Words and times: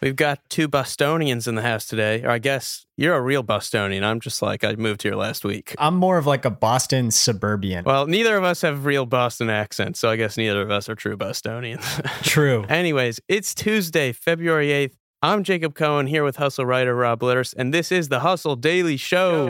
We've 0.00 0.16
got 0.16 0.40
two 0.48 0.68
Bostonians 0.68 1.48
in 1.48 1.56
the 1.56 1.62
house 1.62 1.86
today. 1.86 2.22
Or 2.22 2.30
I 2.30 2.38
guess 2.38 2.86
you're 2.96 3.16
a 3.16 3.20
real 3.20 3.42
Bostonian. 3.42 4.04
I'm 4.04 4.20
just 4.20 4.42
like, 4.42 4.62
I 4.62 4.74
moved 4.74 5.02
here 5.02 5.14
last 5.14 5.44
week. 5.44 5.74
I'm 5.78 5.96
more 5.96 6.18
of 6.18 6.26
like 6.26 6.44
a 6.44 6.50
Boston 6.50 7.10
suburban. 7.10 7.84
Well, 7.84 8.06
neither 8.06 8.36
of 8.36 8.44
us 8.44 8.62
have 8.62 8.84
real 8.84 9.06
Boston 9.06 9.50
accents, 9.50 9.98
so 9.98 10.08
I 10.10 10.16
guess 10.16 10.36
neither 10.36 10.62
of 10.62 10.70
us 10.70 10.88
are 10.88 10.94
true 10.94 11.16
Bostonians. 11.16 11.84
True. 12.22 12.64
Anyways, 12.68 13.20
it's 13.28 13.54
Tuesday, 13.54 14.12
February 14.12 14.68
8th. 14.68 14.94
I'm 15.22 15.42
Jacob 15.42 15.74
Cohen 15.74 16.06
here 16.06 16.22
with 16.22 16.36
Hustle 16.36 16.64
writer 16.64 16.94
Rob 16.94 17.20
Litterst, 17.20 17.54
and 17.56 17.74
this 17.74 17.90
is 17.90 18.08
the 18.08 18.20
Hustle 18.20 18.54
Daily 18.54 18.96
Show. 18.96 19.48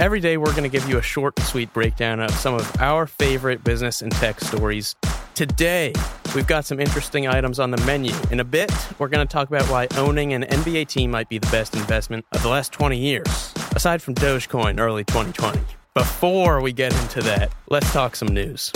Every 0.00 0.20
day, 0.20 0.38
we're 0.38 0.52
going 0.52 0.62
to 0.62 0.70
give 0.70 0.88
you 0.88 0.96
a 0.96 1.02
short 1.02 1.34
and 1.36 1.46
sweet 1.46 1.74
breakdown 1.74 2.20
of 2.20 2.30
some 2.30 2.54
of 2.54 2.80
our 2.80 3.06
favorite 3.06 3.62
business 3.62 4.00
and 4.00 4.10
tech 4.10 4.40
stories. 4.40 4.96
Today, 5.34 5.92
we've 6.34 6.46
got 6.46 6.64
some 6.64 6.80
interesting 6.80 7.28
items 7.28 7.60
on 7.60 7.70
the 7.70 7.76
menu. 7.84 8.14
In 8.30 8.40
a 8.40 8.44
bit, 8.44 8.72
we're 8.98 9.08
going 9.08 9.28
to 9.28 9.30
talk 9.30 9.48
about 9.48 9.64
why 9.64 9.88
owning 9.98 10.32
an 10.32 10.44
NBA 10.44 10.88
team 10.88 11.10
might 11.10 11.28
be 11.28 11.36
the 11.36 11.50
best 11.50 11.76
investment 11.76 12.24
of 12.32 12.42
the 12.42 12.48
last 12.48 12.72
20 12.72 12.96
years, 12.96 13.52
aside 13.76 14.00
from 14.00 14.14
Dogecoin 14.14 14.80
early 14.80 15.04
2020. 15.04 15.60
Before 15.92 16.62
we 16.62 16.72
get 16.72 16.98
into 17.02 17.20
that, 17.20 17.52
let's 17.68 17.92
talk 17.92 18.16
some 18.16 18.28
news. 18.28 18.72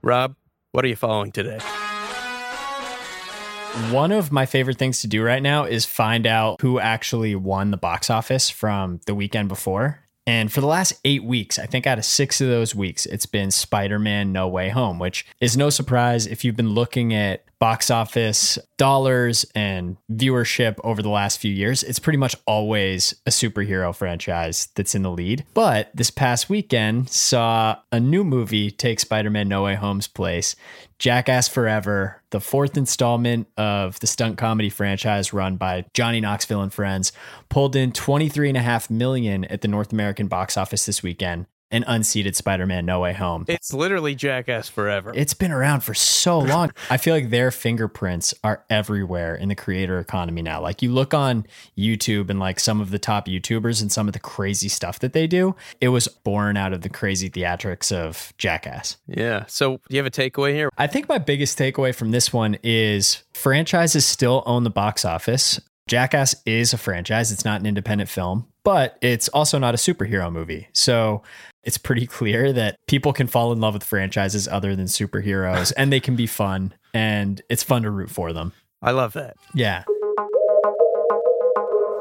Rob, 0.00 0.36
what 0.72 0.86
are 0.86 0.88
you 0.88 0.96
following 0.96 1.32
today? 1.32 1.58
One 3.90 4.10
of 4.10 4.32
my 4.32 4.46
favorite 4.46 4.78
things 4.78 5.02
to 5.02 5.06
do 5.06 5.22
right 5.22 5.42
now 5.42 5.64
is 5.64 5.84
find 5.84 6.26
out 6.26 6.62
who 6.62 6.80
actually 6.80 7.34
won 7.34 7.70
the 7.70 7.76
box 7.76 8.08
office 8.08 8.48
from 8.48 9.00
the 9.04 9.14
weekend 9.14 9.48
before. 9.48 10.00
And 10.26 10.50
for 10.50 10.60
the 10.60 10.66
last 10.66 10.94
eight 11.04 11.22
weeks, 11.24 11.58
I 11.58 11.66
think 11.66 11.86
out 11.86 11.98
of 11.98 12.04
six 12.04 12.40
of 12.40 12.48
those 12.48 12.74
weeks, 12.74 13.04
it's 13.06 13.26
been 13.26 13.50
Spider 13.50 13.98
Man 13.98 14.32
No 14.32 14.48
Way 14.48 14.70
Home, 14.70 14.98
which 14.98 15.26
is 15.40 15.56
no 15.56 15.70
surprise 15.70 16.26
if 16.26 16.44
you've 16.44 16.56
been 16.56 16.70
looking 16.70 17.12
at 17.12 17.44
box 17.58 17.90
office 17.90 18.58
dollars 18.76 19.46
and 19.54 19.96
viewership 20.12 20.76
over 20.84 21.02
the 21.02 21.08
last 21.08 21.38
few 21.38 21.52
years. 21.52 21.82
It's 21.82 21.98
pretty 21.98 22.18
much 22.18 22.36
always 22.46 23.14
a 23.26 23.30
superhero 23.30 23.94
franchise 23.94 24.68
that's 24.74 24.94
in 24.94 25.02
the 25.02 25.10
lead. 25.10 25.44
But 25.54 25.90
this 25.94 26.10
past 26.10 26.50
weekend 26.50 27.08
saw 27.08 27.78
a 27.92 28.00
new 28.00 28.24
movie 28.24 28.70
take 28.70 29.00
Spider 29.00 29.30
Man 29.30 29.48
No 29.48 29.64
Way 29.64 29.76
Home's 29.76 30.06
place. 30.06 30.56
Jackass 31.04 31.48
Forever, 31.48 32.22
the 32.30 32.40
fourth 32.40 32.78
installment 32.78 33.46
of 33.58 34.00
the 34.00 34.06
stunt 34.06 34.38
comedy 34.38 34.70
franchise 34.70 35.34
run 35.34 35.56
by 35.58 35.84
Johnny 35.92 36.18
Knoxville 36.18 36.62
and 36.62 36.72
friends, 36.72 37.12
pulled 37.50 37.76
in 37.76 37.92
23.5 37.92 38.88
million 38.88 39.44
at 39.44 39.60
the 39.60 39.68
North 39.68 39.92
American 39.92 40.28
box 40.28 40.56
office 40.56 40.86
this 40.86 41.02
weekend 41.02 41.44
and 41.70 41.84
unseated 41.86 42.36
Spider-Man 42.36 42.86
No 42.86 43.00
Way 43.00 43.12
Home. 43.14 43.44
It's 43.48 43.72
literally 43.72 44.14
Jackass 44.14 44.68
Forever. 44.68 45.12
It's 45.14 45.34
been 45.34 45.50
around 45.50 45.80
for 45.80 45.94
so 45.94 46.38
long. 46.54 46.70
I 46.90 46.96
feel 46.96 47.14
like 47.14 47.30
their 47.30 47.50
fingerprints 47.50 48.34
are 48.44 48.64
everywhere 48.70 49.34
in 49.34 49.48
the 49.48 49.54
creator 49.54 49.98
economy 49.98 50.42
now. 50.42 50.60
Like 50.60 50.82
you 50.82 50.92
look 50.92 51.14
on 51.14 51.46
YouTube 51.76 52.30
and 52.30 52.38
like 52.38 52.60
some 52.60 52.80
of 52.80 52.90
the 52.90 52.98
top 52.98 53.26
YouTubers 53.26 53.80
and 53.82 53.90
some 53.90 54.06
of 54.06 54.12
the 54.12 54.20
crazy 54.20 54.68
stuff 54.68 54.98
that 55.00 55.12
they 55.12 55.26
do, 55.26 55.56
it 55.80 55.88
was 55.88 56.08
born 56.08 56.56
out 56.56 56.72
of 56.72 56.82
the 56.82 56.88
crazy 56.88 57.28
theatrics 57.30 57.90
of 57.90 58.32
Jackass. 58.38 58.96
yeah. 59.06 59.44
So, 59.46 59.76
do 59.88 59.96
you 59.96 59.98
have 59.98 60.06
a 60.06 60.10
takeaway 60.10 60.52
here? 60.54 60.70
I 60.76 60.86
think 60.86 61.08
my 61.08 61.18
biggest 61.18 61.58
takeaway 61.58 61.94
from 61.94 62.10
this 62.10 62.32
one 62.32 62.56
is 62.62 63.22
franchises 63.34 64.04
still 64.04 64.42
own 64.46 64.64
the 64.64 64.70
box 64.70 65.04
office. 65.04 65.60
Jackass 65.86 66.34
is 66.46 66.72
a 66.72 66.78
franchise, 66.78 67.30
it's 67.30 67.44
not 67.44 67.60
an 67.60 67.66
independent 67.66 68.08
film, 68.08 68.46
but 68.62 68.96
it's 69.02 69.28
also 69.28 69.58
not 69.58 69.74
a 69.74 69.76
superhero 69.76 70.32
movie. 70.32 70.68
So 70.72 71.22
it's 71.64 71.78
pretty 71.78 72.06
clear 72.06 72.52
that 72.52 72.78
people 72.86 73.12
can 73.12 73.26
fall 73.26 73.52
in 73.52 73.60
love 73.60 73.74
with 73.74 73.84
franchises 73.84 74.46
other 74.48 74.76
than 74.76 74.86
superheroes 74.86 75.72
and 75.76 75.92
they 75.92 76.00
can 76.00 76.16
be 76.16 76.26
fun 76.26 76.74
and 76.92 77.42
it's 77.48 77.62
fun 77.62 77.82
to 77.82 77.90
root 77.90 78.10
for 78.10 78.32
them. 78.32 78.52
I 78.82 78.90
love 78.90 79.14
that. 79.14 79.36
Yeah. 79.54 79.84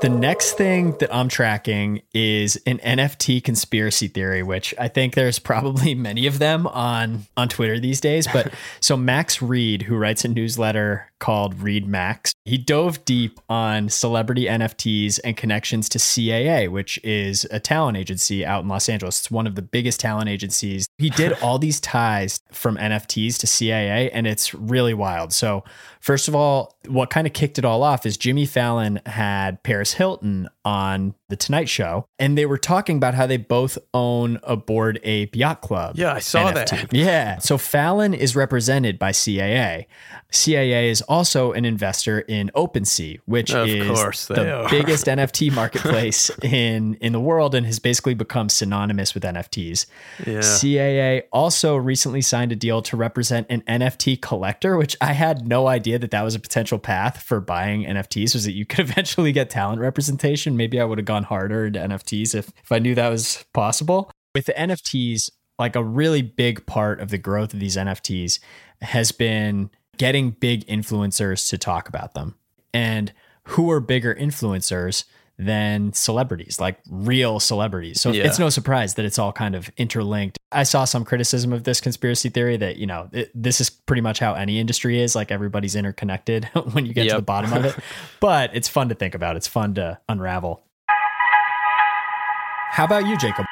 The 0.02 0.10
next 0.10 0.58
thing 0.58 0.98
that 1.00 1.16
I'm 1.16 1.30
tracking 1.30 2.02
is 2.14 2.62
an 2.66 2.80
NFT 2.80 3.42
conspiracy 3.42 4.10
theory, 4.10 4.44
which 4.44 4.76
I 4.78 4.90
think 4.90 5.16
there's 5.16 5.40
probably 5.40 5.96
many 5.96 6.28
of 6.28 6.40
them 6.40 6.68
on 6.68 7.26
on 7.38 7.48
Twitter 7.48 7.80
these 7.80 8.02
days. 8.02 8.28
But 8.28 8.54
so 8.82 8.98
Max 8.98 9.42
Read, 9.42 9.84
who 9.84 9.96
writes 9.96 10.26
a 10.26 10.28
newsletter 10.28 11.10
called 11.24 11.62
Read 11.62 11.88
Max, 11.88 12.34
he 12.44 12.58
dove 12.58 13.06
deep 13.06 13.40
on 13.48 13.88
celebrity 13.88 14.44
NFTs 14.44 15.22
and 15.24 15.38
connections 15.38 15.88
to 15.88 15.98
CAA, 15.98 16.70
which 16.70 17.00
is 17.02 17.48
a 17.50 17.62
talent 17.62 17.96
agency 17.96 18.46
out 18.46 18.64
in 18.64 18.68
Los 18.68 18.90
Angeles. 18.90 19.22
It's 19.22 19.32
one 19.32 19.48
of 19.48 19.56
the 19.56 19.62
biggest 19.62 20.02
talent 20.02 20.28
agencies. 20.28 20.86
He 20.98 21.10
did 21.10 21.32
all 21.42 21.60
these 21.60 21.80
ties 21.80 22.42
from 22.52 22.76
NFTs 22.76 23.38
to 23.38 23.48
CAA, 23.48 24.10
and 24.12 24.28
it's 24.28 24.54
really 24.54 24.94
wild. 24.94 25.32
So 25.32 25.64
First 26.04 26.28
of 26.28 26.36
all, 26.36 26.76
what 26.90 27.10
kind 27.10 27.26
of 27.26 27.32
kicked 27.32 27.58
it 27.58 27.64
all 27.64 27.82
off 27.82 28.06
is 28.06 28.18
Jimmy 28.18 28.46
Fallon 28.46 29.00
had 29.06 29.64
Paris 29.64 29.94
Hilton 29.94 30.50
on 30.66 31.16
The 31.30 31.38
Tonight 31.38 31.70
Show, 31.70 32.08
and 32.20 32.38
they 32.38 32.46
were 32.46 32.58
talking 32.58 32.98
about 32.98 33.14
how 33.14 33.26
they 33.26 33.38
both 33.38 33.78
own 33.94 34.38
a 34.44 34.58
Bored 34.58 35.00
Ape 35.04 35.34
Yacht 35.34 35.62
Club. 35.62 35.96
Yeah, 35.96 36.12
I 36.12 36.20
saw 36.20 36.52
NFT. 36.52 36.90
that. 36.90 36.94
Yeah. 36.94 37.38
So 37.38 37.58
Fallon 37.58 38.14
is 38.14 38.36
represented 38.36 39.00
by 39.00 39.14
CAA. 39.14 39.86
CAA 40.34 40.90
is 40.90 41.02
also 41.13 41.51
an 41.51 41.63
investor 41.63 42.22
in 42.22 42.50
OpenSea, 42.56 43.19
which 43.25 43.53
Of 43.53 43.68
is 43.69 44.25
the 44.28 44.63
are. 44.63 44.69
biggest 44.69 45.06
NFT 45.18 45.53
marketplace 45.53 46.31
in 46.41 46.96
in 46.96 47.13
the 47.13 47.19
world 47.19 47.53
and 47.53 47.66
has 47.68 47.78
basically 47.78 48.16
become 48.16 48.50
synonymous 48.50 49.13
with 49.13 49.22
NFTs. 49.24 49.85
Yeah. 50.25 50.40
CAA 50.40 51.24
also 51.31 51.75
recently 51.75 52.22
signed 52.22 52.51
a 52.51 52.56
deal 52.56 52.81
to 52.81 52.97
represent 52.97 53.46
an 53.51 53.62
NFT 53.62 54.22
collector, 54.22 54.75
which 54.75 54.97
I 55.01 55.13
had 55.13 55.47
no 55.47 55.68
idea 55.68 56.00
that 56.00 56.09
that 56.12 56.24
was 56.24 56.34
a 56.34 56.40
potential 56.40 56.79
path 56.79 57.22
for 57.22 57.40
buying 57.40 57.84
NFTs. 57.84 58.34
Was 58.34 58.45
that 58.45 58.53
you 58.53 58.66
could 58.66 58.80
eventually 58.90 59.31
get 59.31 59.51
talent 59.51 59.80
representation? 59.81 60.57
Maybe 60.57 60.81
I 60.81 60.84
would 60.84 60.97
have 60.97 61.06
gone 61.06 61.24
harder 61.24 61.68
into 61.68 61.80
NFTs 61.80 62.34
if 62.34 62.50
if 62.63 62.72
I 62.72 62.80
knew 62.80 62.95
that 62.95 63.09
was 63.09 63.45
possible. 63.53 64.09
With 64.34 64.47
the 64.47 64.53
NFTs, 64.53 65.30
like 65.59 65.75
a 65.75 65.84
really 65.84 66.24
big 66.24 66.66
part 66.66 67.00
of 67.00 67.09
the 67.09 67.19
growth 67.19 67.53
of 67.53 67.59
these 67.59 67.78
NFTs 67.78 68.40
has 68.81 69.12
been 69.12 69.69
getting 69.98 70.31
big 70.31 70.66
influencers 70.68 71.50
to 71.50 71.58
talk 71.58 71.88
about 71.90 72.14
them. 72.14 72.36
And 72.74 73.12
who 73.44 73.70
are 73.72 73.80
bigger 73.80 74.16
influencers 74.16 75.04
than 75.38 75.92
celebrities, 75.94 76.59
like 76.59 76.80
real 76.90 77.40
celebrities? 77.40 78.00
So 78.02 78.12
Yeah. 78.12 78.24
it's 78.26 78.40
no 78.40 78.50
surprise 78.50 78.96
that 78.96 79.06
it's 79.06 79.20
all 79.20 79.31
kind 79.34 79.56
of 79.56 79.70
interlinked. 79.78 80.38
I 80.52 80.64
saw 80.64 80.86
some 80.86 81.04
criticism 81.06 81.52
of 81.54 81.64
this 81.64 81.81
conspiracy 81.81 82.30
theory 82.30 82.58
that, 82.58 82.78
you 82.78 82.86
know, 82.86 83.09
it, 83.12 83.31
this 83.36 83.59
is 83.59 83.70
pretty 83.70 84.02
much 84.02 84.20
how 84.20 84.34
any 84.34 84.59
industry 84.59 85.02
is. 85.02 85.16
Like 85.16 85.31
everybody's 85.31 85.76
interconnected 85.76 86.46
when 86.74 86.86
you 86.86 86.94
get 86.94 87.10
to 87.10 87.16
the 87.16 87.22
bottom 87.22 87.54
of 87.54 87.66
it. 87.66 87.75
But 88.20 88.56
it's 88.56 88.68
fun 88.68 88.90
to 88.90 88.96
think 88.96 89.16
about, 89.16 89.36
it's 89.36 89.48
fun 89.48 89.74
to 89.75 90.00
unravel. 90.08 90.64
How 92.72 92.86
about 92.86 93.06
you, 93.06 93.18
Jacob? 93.18 93.46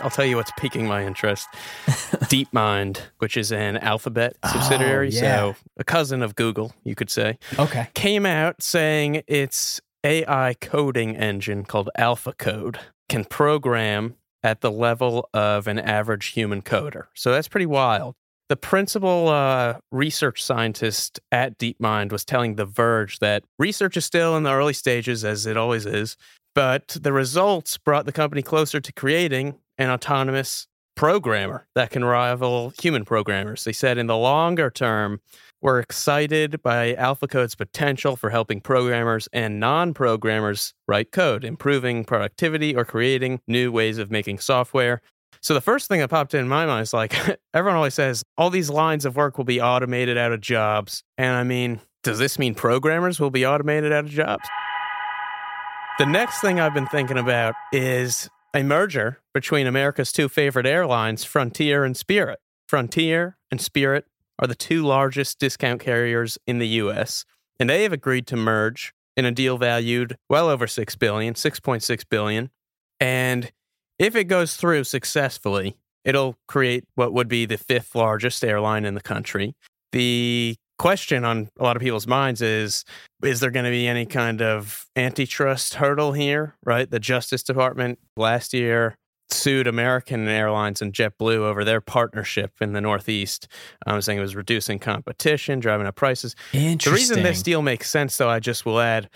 I'll 0.00 0.10
tell 0.10 0.24
you 0.24 0.36
what's 0.36 0.52
piquing 0.58 0.86
my 0.86 1.04
interest. 1.04 1.48
DeepMind, 1.86 3.00
which 3.18 3.36
is 3.36 3.50
an 3.52 3.76
Alphabet 3.78 4.36
subsidiary, 4.50 5.08
Oh, 5.08 5.10
yeah. 5.10 5.20
so 5.20 5.56
a 5.76 5.84
cousin 5.84 6.22
of 6.22 6.34
Google, 6.36 6.72
you 6.84 6.94
could 6.94 7.10
say, 7.10 7.38
Okay. 7.58 7.88
came 7.94 8.24
out 8.26 8.62
saying 8.62 9.22
its 9.26 9.80
AI 10.04 10.54
coding 10.60 11.16
engine 11.16 11.64
called 11.64 11.90
AlphaCode 11.98 12.76
can 13.08 13.24
program 13.24 14.14
at 14.42 14.60
the 14.60 14.70
level 14.70 15.28
of 15.34 15.66
an 15.66 15.78
average 15.78 16.26
human 16.26 16.62
coder. 16.62 17.06
So 17.14 17.32
that's 17.32 17.48
pretty 17.48 17.66
wild. 17.66 18.14
The 18.48 18.56
principal 18.56 19.28
uh, 19.28 19.74
research 19.90 20.42
scientist 20.42 21.20
at 21.32 21.58
DeepMind 21.58 22.12
was 22.12 22.24
telling 22.24 22.54
The 22.54 22.64
Verge 22.64 23.18
that 23.18 23.42
research 23.58 23.96
is 23.96 24.04
still 24.04 24.36
in 24.36 24.44
the 24.44 24.52
early 24.52 24.72
stages, 24.72 25.24
as 25.24 25.44
it 25.44 25.56
always 25.56 25.84
is, 25.84 26.16
but 26.54 26.96
the 27.00 27.12
results 27.12 27.76
brought 27.76 28.06
the 28.06 28.12
company 28.12 28.40
closer 28.42 28.80
to 28.80 28.92
creating 28.92 29.56
an 29.78 29.90
autonomous 29.90 30.66
programmer 30.96 31.66
that 31.76 31.90
can 31.90 32.04
rival 32.04 32.72
human 32.80 33.04
programmers. 33.04 33.62
They 33.64 33.72
said 33.72 33.98
in 33.98 34.08
the 34.08 34.16
longer 34.16 34.68
term, 34.68 35.20
we're 35.60 35.78
excited 35.78 36.60
by 36.62 36.94
AlphaCode's 36.94 37.54
potential 37.54 38.16
for 38.16 38.30
helping 38.30 38.60
programmers 38.60 39.28
and 39.32 39.60
non 39.60 39.94
programmers 39.94 40.74
write 40.86 41.12
code, 41.12 41.44
improving 41.44 42.04
productivity, 42.04 42.76
or 42.76 42.84
creating 42.84 43.40
new 43.46 43.72
ways 43.72 43.98
of 43.98 44.10
making 44.10 44.38
software. 44.38 45.00
So, 45.40 45.54
the 45.54 45.60
first 45.60 45.88
thing 45.88 46.00
that 46.00 46.10
popped 46.10 46.34
in 46.34 46.48
my 46.48 46.66
mind 46.66 46.82
is 46.82 46.92
like, 46.92 47.14
everyone 47.54 47.76
always 47.76 47.94
says 47.94 48.24
all 48.36 48.50
these 48.50 48.70
lines 48.70 49.04
of 49.04 49.16
work 49.16 49.38
will 49.38 49.44
be 49.44 49.60
automated 49.60 50.18
out 50.18 50.32
of 50.32 50.40
jobs. 50.40 51.02
And 51.16 51.34
I 51.34 51.44
mean, 51.44 51.80
does 52.02 52.18
this 52.18 52.38
mean 52.38 52.54
programmers 52.54 53.20
will 53.20 53.30
be 53.30 53.46
automated 53.46 53.92
out 53.92 54.04
of 54.04 54.10
jobs? 54.10 54.44
The 55.98 56.06
next 56.06 56.40
thing 56.40 56.60
I've 56.60 56.74
been 56.74 56.86
thinking 56.86 57.18
about 57.18 57.54
is 57.72 58.28
a 58.54 58.62
merger 58.62 59.20
between 59.34 59.66
America's 59.66 60.12
two 60.12 60.28
favorite 60.28 60.66
airlines, 60.66 61.24
Frontier 61.24 61.84
and 61.84 61.96
Spirit. 61.96 62.40
Frontier 62.66 63.36
and 63.50 63.60
Spirit 63.60 64.06
are 64.38 64.46
the 64.46 64.54
two 64.54 64.84
largest 64.84 65.38
discount 65.38 65.80
carriers 65.80 66.38
in 66.46 66.58
the 66.58 66.68
US, 66.68 67.24
and 67.58 67.68
they 67.70 67.82
have 67.82 67.92
agreed 67.92 68.26
to 68.28 68.36
merge 68.36 68.92
in 69.16 69.24
a 69.24 69.32
deal 69.32 69.58
valued 69.58 70.16
well 70.28 70.48
over 70.48 70.66
6 70.66 70.96
billion, 70.96 71.34
6.6 71.34 72.04
billion. 72.08 72.50
And 73.00 73.50
if 73.98 74.14
it 74.14 74.24
goes 74.24 74.56
through 74.56 74.84
successfully, 74.84 75.76
It'll 76.08 76.38
create 76.46 76.84
what 76.94 77.12
would 77.12 77.28
be 77.28 77.44
the 77.44 77.58
fifth 77.58 77.94
largest 77.94 78.42
airline 78.42 78.86
in 78.86 78.94
the 78.94 79.02
country. 79.02 79.54
The 79.92 80.56
question 80.78 81.24
on 81.24 81.50
a 81.58 81.62
lot 81.62 81.76
of 81.76 81.82
people's 81.82 82.06
minds 82.06 82.40
is 82.40 82.84
is 83.22 83.40
there 83.40 83.50
going 83.50 83.64
to 83.64 83.70
be 83.70 83.88
any 83.88 84.06
kind 84.06 84.40
of 84.40 84.86
antitrust 84.96 85.74
hurdle 85.74 86.12
here, 86.12 86.54
right? 86.64 86.90
The 86.90 87.00
Justice 87.00 87.42
Department 87.42 87.98
last 88.16 88.54
year 88.54 88.96
sued 89.30 89.66
American 89.66 90.26
Airlines 90.26 90.80
and 90.80 90.92
JetBlue 90.92 91.38
over 91.38 91.64
their 91.64 91.80
partnership 91.80 92.52
in 92.60 92.72
the 92.72 92.80
Northeast, 92.80 93.48
um, 93.86 94.00
saying 94.00 94.18
it 94.18 94.22
was 94.22 94.36
reducing 94.36 94.78
competition, 94.78 95.60
driving 95.60 95.86
up 95.86 95.96
prices. 95.96 96.34
Interesting. 96.52 96.92
The 96.92 96.96
reason 96.96 97.22
this 97.22 97.42
deal 97.42 97.60
makes 97.60 97.90
sense, 97.90 98.16
though, 98.16 98.30
I 98.30 98.40
just 98.40 98.64
will 98.64 98.80
add, 98.80 99.10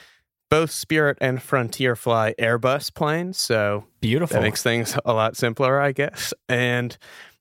both 0.50 0.70
Spirit 0.70 1.17
and 1.23 1.43
Frontier 1.43 1.97
fly 1.97 2.35
Airbus 2.38 2.93
planes, 2.94 3.38
so 3.38 3.87
beautiful. 4.03 4.35
That 4.35 4.43
makes 4.43 4.62
things 4.62 4.99
a 5.03 5.15
lot 5.15 5.35
simpler, 5.35 5.81
I 5.81 5.93
guess. 5.93 6.35
And 6.47 6.94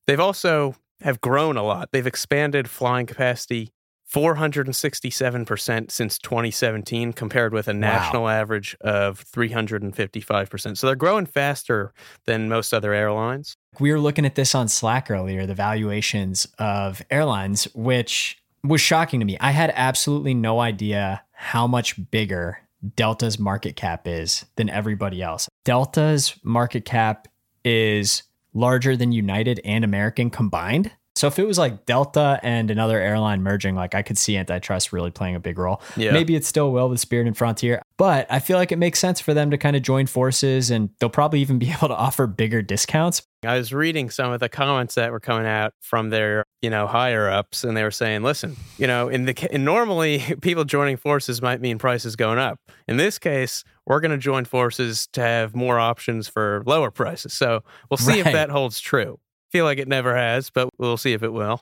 they've 0.07 0.19
also 0.19 0.75
have 1.01 1.19
grown 1.19 1.57
a 1.57 1.63
lot. 1.63 1.89
They've 1.91 2.07
expanded 2.07 2.69
flying 2.69 3.05
capacity 3.05 3.73
467% 4.13 5.89
since 5.89 6.19
2017 6.19 7.13
compared 7.13 7.53
with 7.53 7.67
a 7.67 7.73
national 7.73 8.23
wow. 8.23 8.29
average 8.29 8.75
of 8.81 9.23
355%. 9.25 10.77
So 10.77 10.87
they're 10.87 10.95
growing 10.95 11.25
faster 11.25 11.93
than 12.25 12.49
most 12.49 12.73
other 12.73 12.93
airlines. 12.93 13.55
We 13.79 13.91
were 13.91 13.99
looking 13.99 14.25
at 14.25 14.35
this 14.35 14.53
on 14.53 14.67
Slack 14.67 15.09
earlier, 15.09 15.45
the 15.45 15.55
valuations 15.55 16.45
of 16.59 17.01
airlines, 17.09 17.65
which 17.73 18.37
was 18.63 18.81
shocking 18.81 19.19
to 19.21 19.25
me. 19.25 19.37
I 19.39 19.51
had 19.51 19.71
absolutely 19.75 20.33
no 20.33 20.59
idea 20.59 21.23
how 21.31 21.65
much 21.65 21.95
bigger 22.11 22.59
Delta's 22.95 23.39
market 23.39 23.75
cap 23.75 24.07
is 24.07 24.45
than 24.55 24.69
everybody 24.69 25.21
else. 25.21 25.47
Delta's 25.63 26.35
market 26.43 26.83
cap 26.83 27.27
is 27.63 28.23
larger 28.53 28.97
than 28.97 29.11
United 29.11 29.61
and 29.63 29.83
American 29.83 30.29
combined. 30.29 30.91
So 31.21 31.27
if 31.27 31.37
it 31.37 31.45
was 31.45 31.59
like 31.59 31.85
Delta 31.85 32.39
and 32.41 32.71
another 32.71 32.99
airline 32.99 33.43
merging, 33.43 33.75
like 33.75 33.93
I 33.93 34.01
could 34.01 34.17
see 34.17 34.37
antitrust 34.37 34.91
really 34.91 35.11
playing 35.11 35.35
a 35.35 35.39
big 35.39 35.59
role. 35.59 35.79
Yeah. 35.95 36.13
Maybe 36.13 36.35
it 36.35 36.43
still 36.43 36.71
will 36.71 36.89
with 36.89 36.99
Spirit 36.99 37.27
and 37.27 37.37
Frontier, 37.37 37.83
but 37.97 38.25
I 38.31 38.39
feel 38.39 38.57
like 38.57 38.71
it 38.71 38.79
makes 38.79 38.97
sense 38.97 39.21
for 39.21 39.35
them 39.35 39.51
to 39.51 39.57
kind 39.59 39.75
of 39.75 39.83
join 39.83 40.07
forces 40.07 40.71
and 40.71 40.89
they'll 40.99 41.11
probably 41.11 41.39
even 41.41 41.59
be 41.59 41.69
able 41.77 41.89
to 41.89 41.95
offer 41.95 42.25
bigger 42.25 42.63
discounts. 42.63 43.21
I 43.45 43.55
was 43.55 43.71
reading 43.71 44.09
some 44.09 44.31
of 44.31 44.39
the 44.39 44.49
comments 44.49 44.95
that 44.95 45.11
were 45.11 45.19
coming 45.19 45.45
out 45.45 45.75
from 45.79 46.09
their, 46.09 46.43
you 46.63 46.71
know, 46.71 46.87
higher 46.87 47.29
ups 47.29 47.63
and 47.63 47.77
they 47.77 47.83
were 47.83 47.91
saying, 47.91 48.23
listen, 48.23 48.57
you 48.79 48.87
know, 48.87 49.07
in 49.07 49.25
the 49.25 49.53
in 49.53 49.63
normally 49.63 50.23
people 50.41 50.63
joining 50.63 50.97
forces 50.97 51.39
might 51.39 51.61
mean 51.61 51.77
prices 51.77 52.15
going 52.15 52.39
up. 52.39 52.59
In 52.87 52.97
this 52.97 53.19
case, 53.19 53.63
we're 53.85 53.99
going 53.99 54.09
to 54.09 54.17
join 54.17 54.45
forces 54.45 55.07
to 55.13 55.21
have 55.21 55.55
more 55.55 55.77
options 55.77 56.27
for 56.27 56.63
lower 56.65 56.89
prices. 56.89 57.31
So, 57.33 57.63
we'll 57.91 57.99
see 57.99 58.13
right. 58.13 58.25
if 58.25 58.33
that 58.33 58.49
holds 58.49 58.79
true. 58.79 59.19
Feel 59.51 59.65
like 59.65 59.79
it 59.79 59.87
never 59.89 60.15
has, 60.15 60.49
but 60.49 60.69
we'll 60.77 60.95
see 60.95 61.11
if 61.11 61.23
it 61.23 61.33
will. 61.33 61.59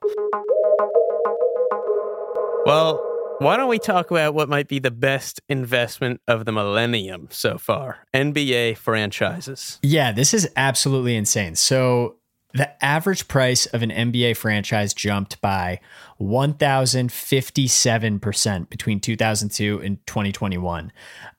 Well, 2.65 3.03
why 3.39 3.57
don't 3.57 3.67
we 3.67 3.79
talk 3.79 4.11
about 4.11 4.35
what 4.35 4.47
might 4.47 4.67
be 4.67 4.77
the 4.77 4.91
best 4.91 5.41
investment 5.49 6.21
of 6.27 6.45
the 6.45 6.51
millennium 6.51 7.29
so 7.31 7.57
far? 7.57 8.05
NBA 8.13 8.77
franchises. 8.77 9.79
Yeah, 9.81 10.11
this 10.11 10.35
is 10.35 10.47
absolutely 10.55 11.15
insane. 11.15 11.55
So, 11.55 12.17
the 12.53 12.71
average 12.83 13.27
price 13.27 13.65
of 13.67 13.81
an 13.81 13.91
NBA 13.91 14.37
franchise 14.37 14.93
jumped 14.93 15.41
by 15.41 15.79
1,057% 16.19 18.69
between 18.69 18.99
2002 18.99 19.79
and 19.79 20.05
2021, 20.05 20.91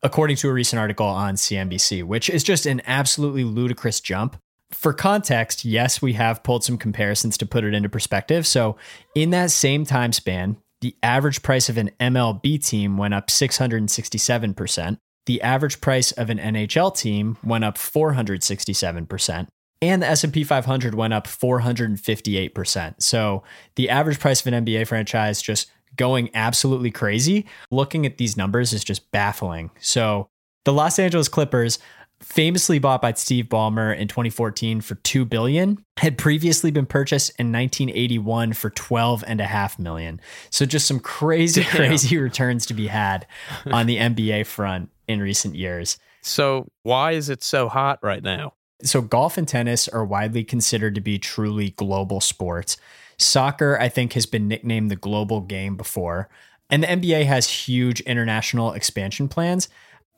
according 0.02 0.36
to 0.36 0.48
a 0.48 0.52
recent 0.52 0.80
article 0.80 1.06
on 1.06 1.34
CNBC, 1.34 2.02
which 2.04 2.30
is 2.30 2.44
just 2.44 2.66
an 2.66 2.80
absolutely 2.86 3.44
ludicrous 3.44 4.00
jump 4.00 4.36
for 4.72 4.92
context, 4.92 5.64
yes, 5.64 6.00
we 6.00 6.12
have 6.14 6.42
pulled 6.42 6.64
some 6.64 6.78
comparisons 6.78 7.36
to 7.38 7.46
put 7.46 7.64
it 7.64 7.74
into 7.74 7.88
perspective. 7.88 8.46
So, 8.46 8.76
in 9.14 9.30
that 9.30 9.50
same 9.50 9.84
time 9.84 10.12
span, 10.12 10.56
the 10.80 10.96
average 11.02 11.42
price 11.42 11.68
of 11.68 11.76
an 11.76 11.90
MLB 12.00 12.64
team 12.64 12.96
went 12.96 13.14
up 13.14 13.28
667%. 13.28 14.98
The 15.26 15.42
average 15.42 15.80
price 15.80 16.12
of 16.12 16.30
an 16.30 16.38
NHL 16.38 16.96
team 16.96 17.36
went 17.44 17.64
up 17.64 17.76
467%, 17.76 19.48
and 19.82 20.02
the 20.02 20.06
S&P 20.06 20.44
500 20.44 20.94
went 20.94 21.12
up 21.12 21.26
458%. 21.26 23.02
So, 23.02 23.42
the 23.76 23.90
average 23.90 24.20
price 24.20 24.40
of 24.40 24.52
an 24.52 24.64
NBA 24.64 24.86
franchise 24.86 25.42
just 25.42 25.70
going 25.96 26.30
absolutely 26.34 26.90
crazy. 26.90 27.46
Looking 27.70 28.06
at 28.06 28.18
these 28.18 28.36
numbers 28.36 28.72
is 28.72 28.84
just 28.84 29.10
baffling. 29.10 29.70
So, 29.80 30.28
the 30.64 30.72
Los 30.72 30.98
Angeles 30.98 31.28
Clippers 31.28 31.78
famously 32.22 32.78
bought 32.78 33.00
by 33.00 33.12
Steve 33.14 33.46
Ballmer 33.46 33.96
in 33.96 34.06
2014 34.06 34.80
for 34.80 34.94
2 34.96 35.24
billion 35.24 35.82
had 35.98 36.18
previously 36.18 36.70
been 36.70 36.86
purchased 36.86 37.30
in 37.38 37.52
1981 37.52 38.52
for 38.52 38.70
12 38.70 39.24
and 39.26 39.40
a 39.40 39.46
half 39.46 39.78
million. 39.78 40.20
So 40.50 40.66
just 40.66 40.86
some 40.86 41.00
crazy 41.00 41.62
Damn. 41.62 41.76
crazy 41.76 42.18
returns 42.18 42.66
to 42.66 42.74
be 42.74 42.88
had 42.88 43.26
on 43.66 43.86
the 43.86 43.96
NBA 43.96 44.46
front 44.46 44.90
in 45.08 45.20
recent 45.20 45.54
years. 45.54 45.98
So 46.22 46.68
why 46.82 47.12
is 47.12 47.30
it 47.30 47.42
so 47.42 47.68
hot 47.68 47.98
right 48.02 48.22
now? 48.22 48.54
So 48.82 49.00
golf 49.00 49.36
and 49.38 49.48
tennis 49.48 49.88
are 49.88 50.04
widely 50.04 50.44
considered 50.44 50.94
to 50.94 51.00
be 51.00 51.18
truly 51.18 51.70
global 51.70 52.20
sports. 52.20 52.76
Soccer 53.18 53.78
i 53.78 53.88
think 53.90 54.14
has 54.14 54.24
been 54.24 54.48
nicknamed 54.48 54.90
the 54.90 54.96
global 54.96 55.40
game 55.40 55.76
before. 55.76 56.28
And 56.70 56.84
the 56.84 56.86
NBA 56.86 57.26
has 57.26 57.50
huge 57.50 58.00
international 58.02 58.72
expansion 58.72 59.28
plans 59.28 59.68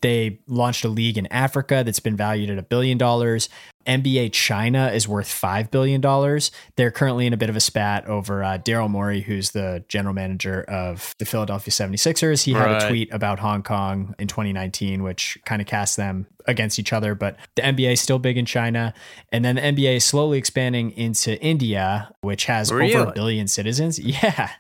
they 0.03 0.41
launched 0.47 0.85
a 0.85 0.89
league 0.89 1.17
in 1.17 1.27
Africa 1.29 1.83
that's 1.85 2.01
been 2.01 2.17
valued 2.17 2.51
at 2.51 2.59
a 2.59 2.63
billion 2.63 2.99
dollars. 2.99 3.49
NBA 3.87 4.33
China 4.33 4.91
is 4.93 5.09
worth 5.09 5.29
$5 5.29 5.71
billion. 5.71 6.01
They're 6.77 6.91
currently 6.91 7.27
in 7.27 7.33
a 7.33 7.37
bit 7.37 7.51
of 7.51 7.57
a 7.57 7.61
spat 7.61 8.07
over 8.07 8.45
uh, 8.45 8.59
Daryl 8.59 8.89
Morey, 8.89 9.23
who's 9.23 9.51
the 9.51 9.85
general 9.89 10.15
manager 10.15 10.63
of 10.63 11.15
the 11.19 11.25
Philadelphia 11.25 11.73
76ers. 11.73 12.45
He 12.45 12.53
had 12.53 12.83
a 12.83 12.89
tweet 12.89 13.13
about 13.13 13.41
Hong 13.41 13.63
Kong 13.63 14.15
in 14.19 14.29
2019, 14.29 15.03
which 15.03 15.39
kind 15.45 15.61
of 15.61 15.67
cast 15.67 15.97
them 15.97 16.27
against 16.47 16.79
each 16.79 16.93
other. 16.93 17.15
But 17.15 17.37
the 17.55 17.63
NBA 17.63 17.93
is 17.93 18.01
still 18.01 18.19
big 18.19 18.37
in 18.37 18.47
China. 18.47 18.95
And 19.31 19.45
then 19.45 19.57
the 19.57 19.63
NBA 19.63 19.97
is 19.97 20.05
slowly 20.05 20.39
expanding 20.39 20.91
into 20.93 21.41
India, 21.41 22.13
which 22.21 22.47
has 22.47 22.73
really? 22.73 22.95
over 22.95 23.11
a 23.11 23.13
billion 23.13 23.49
citizens. 23.49 23.99
Yeah. 24.13 24.51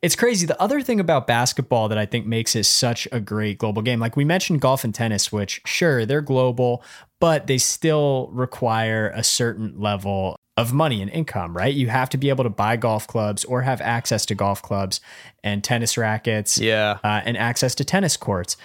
It's 0.00 0.16
crazy. 0.16 0.46
The 0.46 0.60
other 0.60 0.80
thing 0.80 0.98
about 0.98 1.26
basketball 1.26 1.88
that 1.88 1.98
I 1.98 2.06
think 2.06 2.26
makes 2.26 2.56
it 2.56 2.64
such 2.64 3.06
a 3.12 3.20
great 3.20 3.58
global 3.58 3.82
game, 3.82 4.00
like 4.00 4.16
we 4.16 4.24
mentioned 4.24 4.60
golf 4.60 4.84
and 4.84 4.94
tennis, 4.94 5.30
which 5.32 5.60
sure, 5.66 6.06
they're 6.06 6.22
global, 6.22 6.82
but 7.20 7.46
they 7.46 7.58
still 7.58 8.30
require 8.32 9.10
a 9.14 9.22
certain 9.22 9.78
level 9.78 10.36
of 10.56 10.72
money 10.72 11.02
and 11.02 11.10
income, 11.10 11.56
right? 11.56 11.74
You 11.74 11.88
have 11.88 12.08
to 12.10 12.18
be 12.18 12.28
able 12.28 12.44
to 12.44 12.50
buy 12.50 12.76
golf 12.76 13.06
clubs 13.06 13.44
or 13.44 13.62
have 13.62 13.80
access 13.80 14.24
to 14.26 14.34
golf 14.34 14.62
clubs 14.62 15.00
and 15.42 15.64
tennis 15.64 15.98
rackets, 15.98 16.58
yeah, 16.58 16.98
uh, 17.02 17.22
and 17.24 17.36
access 17.36 17.74
to 17.76 17.84
tennis 17.84 18.16
courts. 18.16 18.56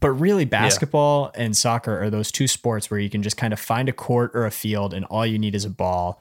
But 0.00 0.10
really, 0.10 0.44
basketball 0.44 1.32
yeah. 1.34 1.44
and 1.44 1.56
soccer 1.56 2.02
are 2.02 2.10
those 2.10 2.30
two 2.30 2.46
sports 2.46 2.90
where 2.90 3.00
you 3.00 3.10
can 3.10 3.22
just 3.22 3.36
kind 3.36 3.52
of 3.52 3.60
find 3.60 3.88
a 3.88 3.92
court 3.92 4.30
or 4.34 4.46
a 4.46 4.50
field, 4.50 4.94
and 4.94 5.04
all 5.06 5.26
you 5.26 5.38
need 5.38 5.54
is 5.54 5.64
a 5.64 5.70
ball. 5.70 6.20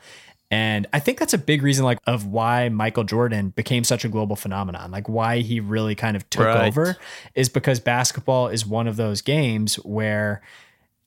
And 0.49 0.85
I 0.91 0.99
think 0.99 1.17
that's 1.17 1.33
a 1.33 1.37
big 1.37 1.63
reason, 1.63 1.85
like, 1.85 1.97
of 2.05 2.27
why 2.27 2.67
Michael 2.69 3.05
Jordan 3.05 3.49
became 3.49 3.83
such 3.85 4.03
a 4.03 4.09
global 4.09 4.35
phenomenon. 4.35 4.91
Like, 4.91 5.07
why 5.07 5.39
he 5.39 5.59
really 5.59 5.95
kind 5.95 6.17
of 6.17 6.29
took 6.29 6.45
right. 6.45 6.67
over 6.67 6.97
is 7.35 7.47
because 7.47 7.79
basketball 7.79 8.49
is 8.49 8.65
one 8.65 8.87
of 8.87 8.97
those 8.97 9.21
games 9.21 9.75
where 9.75 10.41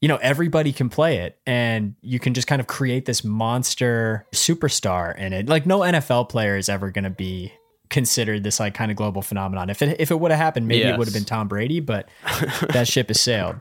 you 0.05 0.09
know, 0.09 0.19
everybody 0.19 0.71
can 0.71 0.91
play 0.91 1.21
it 1.21 1.39
and 1.47 1.95
you 2.03 2.19
can 2.19 2.35
just 2.35 2.47
kind 2.47 2.61
of 2.61 2.67
create 2.67 3.07
this 3.07 3.25
monster 3.25 4.27
superstar 4.35 5.17
in 5.17 5.33
it. 5.33 5.49
Like 5.49 5.65
no 5.65 5.81
NFL 5.81 6.29
player 6.29 6.59
is 6.59 6.69
ever 6.69 6.91
going 6.91 7.05
to 7.05 7.11
be 7.11 7.55
considered 7.95 8.43
this 8.43 8.59
like 8.59 8.75
kind 8.75 8.91
of 8.91 8.97
global 8.97 9.23
phenomenon. 9.23 9.71
If 9.71 9.81
it 9.81 10.01
if 10.01 10.11
it 10.11 10.19
would 10.19 10.33
have 10.33 10.41
happened, 10.41 10.67
maybe 10.67 10.81
yes. 10.81 10.95
it 10.95 10.99
would 10.99 11.07
have 11.07 11.15
been 11.15 11.25
Tom 11.25 11.47
Brady, 11.47 11.79
but 11.79 12.09
that 12.73 12.89
ship 12.89 13.07
has 13.07 13.21
sailed. 13.21 13.57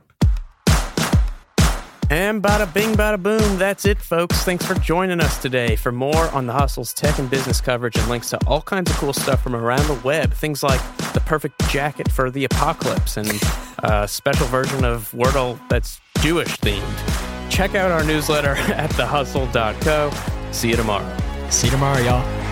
And 2.09 2.43
bada 2.43 2.71
bing, 2.73 2.95
bada 2.95 3.21
boom. 3.21 3.57
That's 3.57 3.85
it, 3.85 3.99
folks. 3.99 4.43
Thanks 4.43 4.65
for 4.65 4.73
joining 4.75 5.21
us 5.21 5.39
today. 5.41 5.75
For 5.75 5.91
more 5.91 6.29
on 6.31 6.47
the 6.47 6.53
Hustle's 6.53 6.93
tech 6.93 7.17
and 7.19 7.29
business 7.29 7.61
coverage 7.61 7.95
and 7.95 8.07
links 8.09 8.31
to 8.31 8.39
all 8.47 8.61
kinds 8.61 8.89
of 8.89 8.97
cool 8.97 9.13
stuff 9.13 9.41
from 9.41 9.55
around 9.55 9.87
the 9.87 9.99
web, 10.03 10.33
things 10.33 10.63
like 10.63 10.81
the 11.13 11.21
perfect 11.21 11.67
jacket 11.69 12.11
for 12.11 12.29
the 12.31 12.43
apocalypse 12.43 13.17
and 13.17 13.31
a 13.83 14.07
special 14.07 14.47
version 14.47 14.83
of 14.83 15.11
Wordle 15.11 15.59
that's 15.69 16.01
Jewish 16.21 16.57
themed. 16.57 17.51
Check 17.51 17.75
out 17.75 17.91
our 17.91 18.03
newsletter 18.03 18.55
at 18.73 18.89
thehustle.co. 18.91 20.51
See 20.51 20.69
you 20.69 20.75
tomorrow. 20.75 21.17
See 21.49 21.67
you 21.67 21.71
tomorrow, 21.71 21.99
y'all. 21.99 22.42